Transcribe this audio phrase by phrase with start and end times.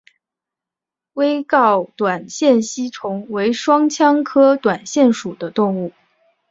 [1.13, 5.93] 微睾短腺吸虫为双腔科短腺属的动物。